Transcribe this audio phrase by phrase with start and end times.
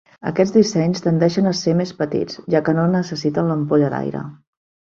[0.29, 4.27] Aquests dissenys tendeixen a ser més petits, ja que no necessiten l'ampolla d'aire.